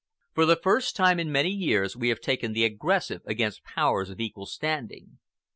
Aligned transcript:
"For 0.33 0.47
the 0.47 0.55
first 0.55 0.95
time 0.95 1.19
in 1.19 1.31
many 1.31 1.51
years 1.51 1.95
we 1.95 2.09
have 2.09 2.19
taken 2.19 2.53
the 2.53 2.65
aggressive 2.65 3.21
against 3.23 3.63
Powers 3.63 4.09
of 4.09 4.19
equal 4.19 4.47
standing. 4.47 5.19